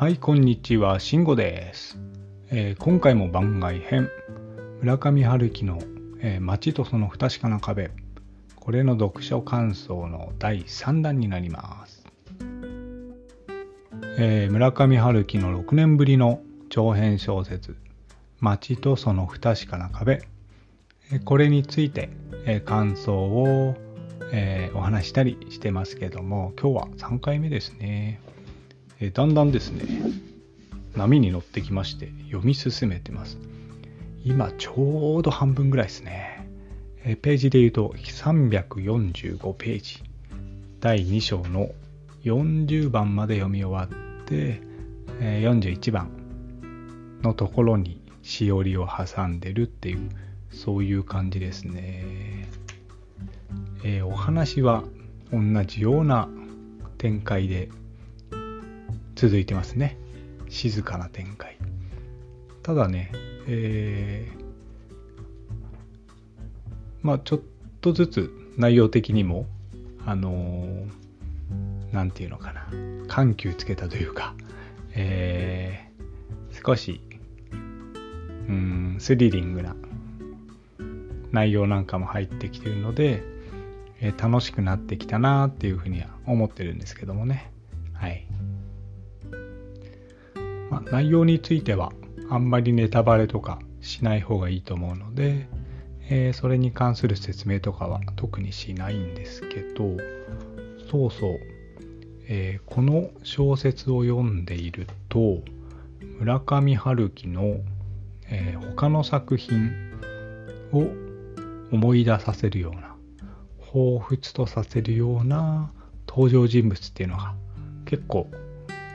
[0.00, 1.98] はい、こんにちは、しんごです、
[2.48, 4.08] えー今回も番外編、
[4.80, 5.78] 村上春樹の、
[6.20, 7.90] えー街とその不確かな壁、
[8.56, 12.06] これの読書感想の第3弾になります。
[14.16, 16.40] えー村上春樹の6年ぶりの
[16.70, 17.76] 長編小説、
[18.40, 20.22] 街とその不確かな壁、
[21.12, 22.08] えーこれについて、
[22.46, 23.76] えー感想を、
[24.32, 28.18] えーお話ししたりしてますけども、今日は3回目ですね。
[29.02, 29.82] えだんだんですね、
[30.94, 33.38] 波に乗ってきまして、読み進めてます。
[34.24, 36.46] 今、ちょうど半分ぐらいですね。
[37.04, 40.02] えページで言うと、345ページ。
[40.80, 41.70] 第2章の
[42.24, 44.60] 40番まで読み終わって、
[45.18, 46.10] え41番
[47.22, 50.10] のところにしおりを挟んでるっていう、
[50.50, 52.04] そういう感じですね。
[53.82, 54.84] えーお話は
[55.32, 56.28] 同じような
[56.98, 57.70] 展開で
[59.20, 59.98] 続いてますね。
[60.48, 61.58] 静かな展開。
[62.62, 63.12] ただね、
[63.46, 64.40] えー
[67.02, 67.40] まあちょっ
[67.82, 69.44] とずつ内容的にも、
[70.06, 72.66] あのーていうのかな、
[73.08, 74.34] 緩急つけたというか、
[74.94, 77.02] えー少し、
[78.48, 79.76] うん、スリリングな
[81.30, 83.22] 内容なんかも入ってきてるので、
[84.00, 87.52] えー楽しくなってきたなっていうふうには思ってるんですけどもね。
[87.92, 88.26] はい。
[90.70, 91.92] まあ、内容については
[92.28, 95.48] あんまりネタバレとかしない方がいいと思うので、
[96.08, 99.96] えーそれに関する説明とかは特にしないんですけど、
[100.90, 101.38] そうそう、
[102.28, 105.38] えーこの小説を読んでいると、
[106.18, 107.56] 村上春樹の、
[108.28, 109.72] えー他の作品
[110.72, 110.86] を
[111.72, 112.94] 思い出させるような、
[113.72, 115.72] 彷彿とさせるような
[116.08, 117.34] 登場人物っていうのが
[117.86, 118.28] 結構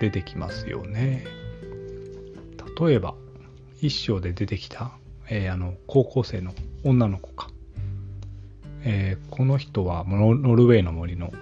[0.00, 1.43] 出てきますよね。
[2.80, 3.14] 例えば、
[3.80, 4.92] 一章で出てきた、
[5.28, 6.52] えーあの高校生の
[6.84, 7.48] 女の子か。
[8.82, 11.32] えーこの人はノルウェーの森の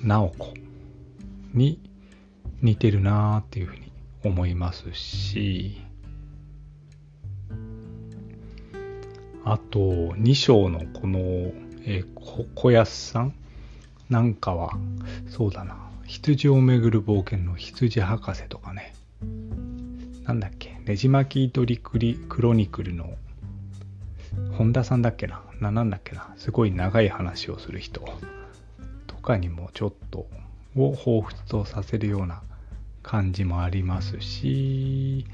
[0.00, 0.54] 直子
[1.52, 1.80] に
[2.62, 3.92] 似てるなーっていうふうに
[4.24, 5.78] 思いますし、
[9.44, 11.18] あと、2章のこの、
[11.84, 13.34] えーこ小安さん
[14.08, 14.72] なんかは、
[15.28, 18.94] そうだな、羊をめぐる冒険の羊博士とかね、
[20.24, 23.16] なんだっけ、ねじ巻き鳥クリクロニクルの。
[24.56, 28.04] 本田さんだっけな、な、なんだっけな、すごい長い話をする人。
[29.06, 30.26] とかにもちょっと
[30.76, 32.42] を彷彿とさせるような
[33.02, 35.26] 感じもありますし、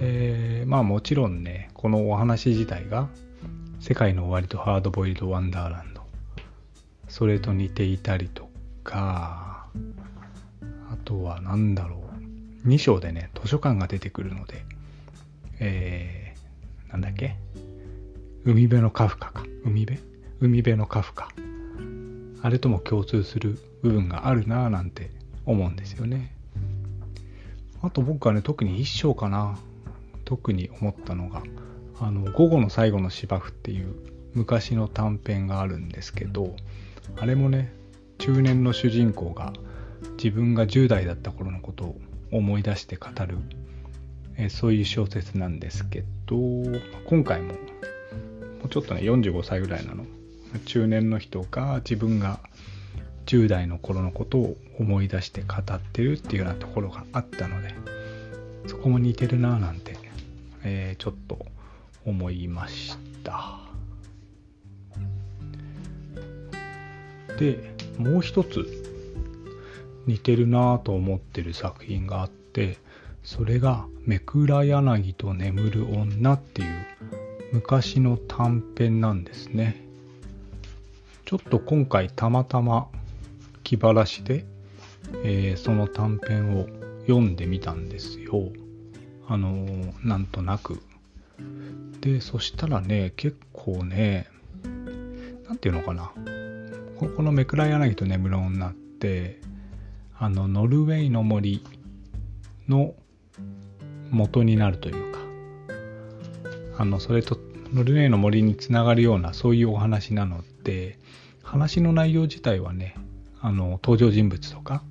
[0.00, 3.08] えーまあもちろんね、このお話自体が
[3.80, 6.02] 世界の終わりとハードボイルドワンダーランド、
[7.08, 8.48] それと似ていたりと
[8.82, 9.66] か、
[10.90, 12.03] あとは何だろう、
[12.66, 14.64] 2章でね、図書館が出てくるので、
[15.60, 17.36] えー、なんだっけ？
[18.44, 19.44] 海辺のカフカか。
[19.64, 20.00] 海辺？
[20.40, 21.28] 海辺のカフカ。
[22.42, 25.10] あれとも共通する部分があるなぁなんて
[25.46, 26.34] 思うんですよね。
[27.82, 29.58] あと僕はね、特に一章かな。
[30.24, 31.42] 特に思ったのが、
[32.00, 33.94] あの、午後の最後の芝生っていう
[34.32, 36.56] 昔の短編があるんですけど、
[37.18, 37.72] あれもね、
[38.16, 39.52] 中年の主人公が
[40.16, 41.96] 自分が10代だった頃のことを
[42.30, 43.38] 思い出して語る、
[44.36, 46.36] えーそういう小説なんですけど、
[47.06, 47.58] 今回もも
[48.66, 50.04] うちょっとね45歳ぐらいなの。
[50.66, 52.38] 中年の人が自分が
[53.26, 57.74] 10代の頃のことを思い出して語ってるっていうようなところがあったので
[58.68, 59.96] そこも似てるなぁなんて、
[60.62, 61.44] えーちょっと
[62.06, 63.58] 思いました。
[67.38, 68.83] でもう一つ
[70.06, 72.78] 似てるなぁと思ってる作品があって
[73.22, 76.68] それが「めくら柳と眠る女」っていう
[77.52, 79.82] 昔の短編なんですね。
[81.24, 82.88] ちょっと今回たまたま
[83.62, 84.44] 気晴らしで、
[85.24, 86.66] えーその短編を
[87.06, 88.50] 読んでみたんですよ。
[89.26, 90.82] あのーなんとなく。
[92.00, 94.28] でそしたらね結構ね
[95.48, 96.12] なんていうのかな。
[97.16, 99.40] この「めくら柳と眠る女」って
[100.18, 101.64] あのノルウェーの森
[102.68, 102.94] の
[104.10, 105.24] 元になるというか。
[106.76, 107.38] あのそれと
[107.72, 110.98] ノルウェーの森につながるようなそういうお話なので
[111.42, 112.96] 話の内容自体はね
[113.40, 114.82] あの登場人物とか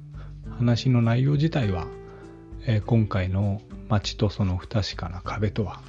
[0.58, 1.88] 話の内容自体は、
[2.66, 5.82] えー今回の「街とその不確かな壁」とは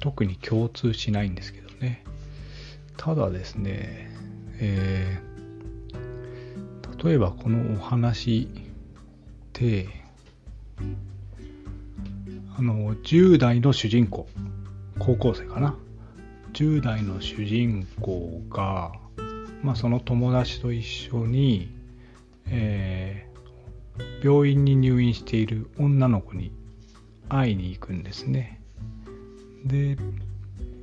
[0.00, 2.02] 特に共通しないんですけどね。
[2.96, 4.10] ただですね、
[4.58, 5.26] えー
[7.04, 8.48] 例えばこのお話
[9.56, 9.88] て
[12.58, 14.28] あの10代の主人公
[14.98, 15.76] 高校生かな。
[16.52, 18.92] 10代の主人公が、
[19.62, 21.70] まあ、その友達と一緒に、
[22.48, 26.50] えー、病院に入院している女の子に
[27.28, 28.62] 会いに行くんですね。
[29.66, 29.98] で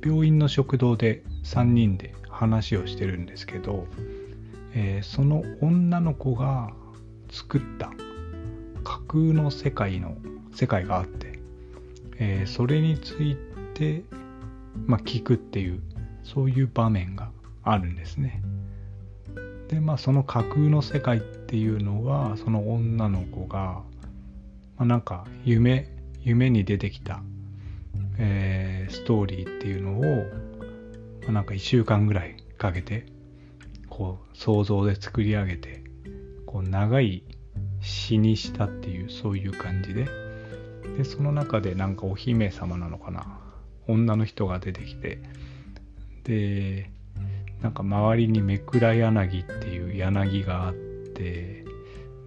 [0.04, 3.86] 病院の食堂で3人で話をしてるんですけど、
[4.74, 6.72] えー、その女の子が
[7.30, 7.92] 作った
[8.84, 10.16] 架空の世界の
[10.52, 11.38] 世界があって、
[12.18, 13.36] えー、それについ
[13.74, 14.04] て、
[14.86, 15.82] まあ、聞くっていう
[16.22, 17.30] そういう場面が
[17.62, 18.42] あるんですね。
[19.68, 23.82] でまあその架空の世界っていうのはその女の子が、
[24.76, 25.88] まあ、なんか夢
[26.22, 27.22] 夢に出てきた、
[28.18, 30.02] えー、ストーリーっていうのを、
[31.22, 33.06] まあ、なんか1週間ぐらいかけて
[33.88, 35.82] こう想像で作り上げて
[36.46, 37.22] こう長い
[37.80, 40.06] 詩にしたっていうそういう感じで。
[40.96, 43.40] でその中でなんかお姫様なのかな。
[43.86, 45.18] 女の人が出てきて。
[46.24, 46.90] で
[47.62, 51.64] なんか周りにめくら柳っていう柳があって。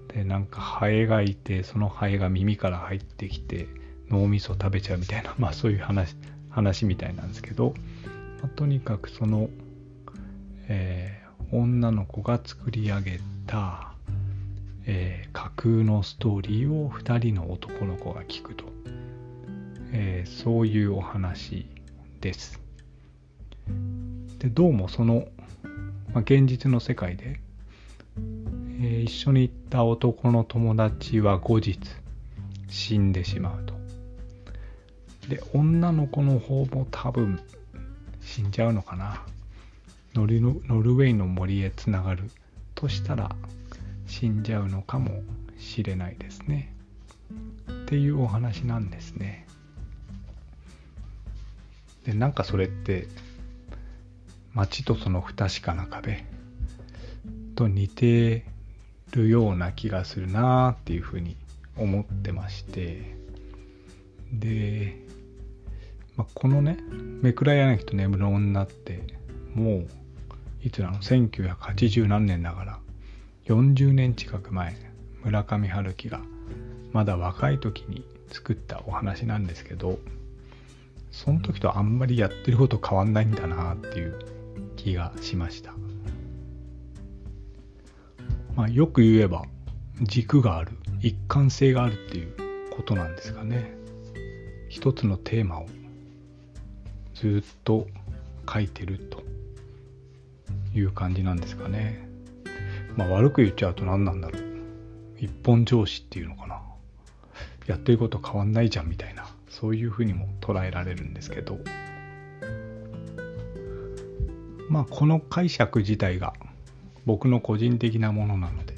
[0.08, 3.68] でなんかハエがいてそのハエが耳から入ってきて
[4.10, 6.16] 脳みそ食べちゃうみたいな まあそういう話
[6.50, 7.74] 話みたいなんですけど、
[8.42, 9.50] まあ、とにかくその、
[10.68, 13.94] えー、女の子が作り上げた
[14.90, 18.64] えー、架空のストーリーを2人の男の子が聞くと、
[19.92, 21.68] えー、そういうお話
[22.22, 22.62] です。
[24.40, 25.28] でどうもその、
[26.14, 27.42] まあ、現実の世界で、
[28.16, 31.78] えー、一緒に行った男の友達は後日
[32.70, 33.74] 死んでしまうと。
[35.28, 37.42] で女の子の方も多分
[38.22, 39.22] 死んじゃうのかな。
[40.16, 42.32] ノルノルウェーの森へつながる
[42.74, 43.36] としたら
[44.08, 45.22] 死んじゃうのかも
[45.58, 46.74] しれないですね。
[47.70, 49.48] っていうお話なんですね。
[52.06, 53.08] でなんかそれって
[54.54, 56.24] 街とその不確かな壁
[57.56, 58.46] と似て
[59.12, 61.36] るような気がするなっていうふうに
[61.76, 63.16] 思ってまして
[64.32, 64.98] で、
[66.16, 66.78] まあ、このね
[67.22, 69.04] 「めくら柳と眠る女」って
[69.54, 69.88] もう
[70.64, 72.80] いつなの1980何年だから
[73.48, 74.76] 40年近く前
[75.24, 76.20] 村上春樹が
[76.92, 80.00] まだ若い時に作ったお話なんですけど
[81.12, 84.20] その時とあんまりやってること変わんないんだなっていう
[84.76, 85.74] 気がしました。
[88.54, 89.46] まあよく言えば
[90.02, 92.34] 軸がある一貫性があるっていう
[92.76, 93.74] ことなんですかね。
[94.68, 95.68] 一つのテーマを
[97.16, 97.88] ずっと
[98.52, 99.24] 書いてると
[100.76, 102.07] いう感じなんですかね。
[102.98, 104.44] まあ悪く言っちゃうと何なんだろう。
[105.18, 106.62] 一本上司っていうのかな。
[107.68, 109.26] やってること変わんないじゃんみたいな。
[109.50, 111.60] そういうふうにも捉えられるんですけど。
[114.70, 116.34] まあこの解釈自体が
[117.06, 118.76] 僕の個人的なものなので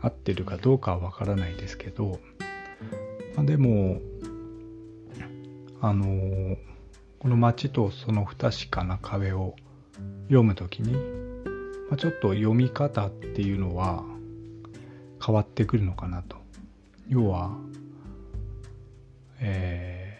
[0.00, 2.20] 合ってるかどうかはわからないですけど、
[3.34, 4.00] まあ、でも
[5.80, 6.56] あのー、
[7.18, 9.56] この街とその不確かな壁を
[10.28, 11.23] 読むときに
[11.94, 14.02] まあ、ちょっと読み方っていうのは
[15.24, 16.36] 変わってくるのかなと。
[17.08, 17.56] 要は、
[19.38, 20.18] え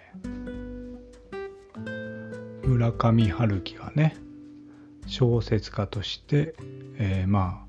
[1.82, 4.16] ー、村上春樹がね
[5.08, 6.54] 小説家として、
[6.98, 7.66] えー、ま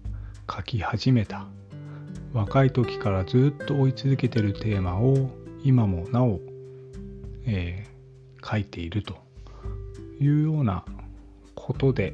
[0.47, 1.47] あ書き始めた
[2.31, 5.31] 若い時からずっと追い続けてるテーマを
[5.63, 6.39] 今もなお、
[7.47, 9.15] えー、書いていると
[10.21, 10.85] いうような
[11.55, 12.13] ことで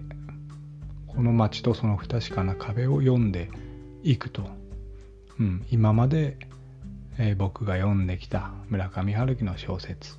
[1.15, 3.49] この街とその不確かな壁を読んで
[4.01, 4.49] いくと、
[5.39, 6.37] うん、今まで、
[7.17, 10.15] えー、僕が読んできた村上春樹の小説。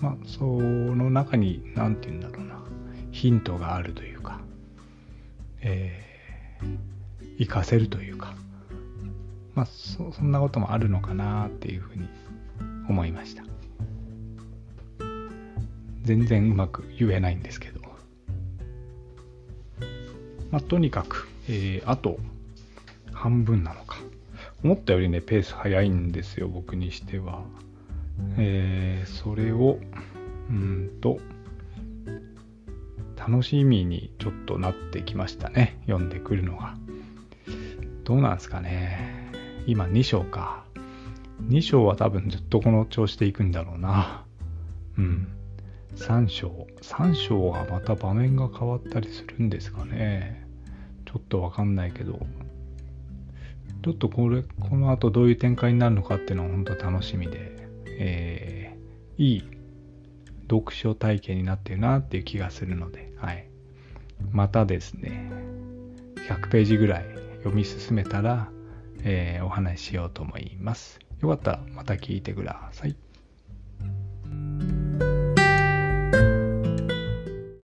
[0.00, 2.58] まあその中に何て言うんだろうな。
[3.12, 4.40] ヒントがあるというか、
[5.60, 8.34] えー、活かせるというか。
[9.54, 12.08] まあそそんなこともあるのかなっていうふうに
[12.88, 13.44] 思いました。
[16.02, 17.77] 全然うまく言えないんですけど。
[20.50, 22.18] まあ、とにかく、えー、あと
[23.12, 23.98] 半分なのか。
[24.64, 27.42] 思ったよりね、ペース早いんですよ、僕にしては。
[28.36, 29.78] えー、それを、
[30.50, 31.18] うんと、
[33.16, 36.76] 楽しみにちょっとなってきましたね、読んでくるのが。
[38.04, 39.30] どうなんですかね。
[39.66, 40.64] 今2章か。
[41.48, 44.24] 2章は多分ずっとこの調子でいくんだろうな。
[44.96, 45.28] うん。
[45.96, 46.66] 3章。
[46.82, 50.46] 3章はまた場面が変わったりするんですかね。
[51.06, 52.18] ちょっとわかんないけど、
[53.82, 58.58] ちょっとこれ、この後どういう展開になるのかっていうのは本当楽しみで、えー
[59.18, 59.44] いい
[60.48, 63.48] 読書体験になってるなっていう気がするので、はい。
[64.30, 65.30] またですね、
[66.28, 67.04] 100ページぐらい
[67.38, 68.48] 読み進めたら、
[69.02, 71.00] えー、お話ししようと思います。
[71.20, 72.96] よかったらまた聞いてください。